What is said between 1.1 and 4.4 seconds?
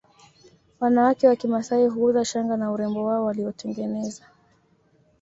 wa kimasai huuza shanga na urembo wao waliotengeneza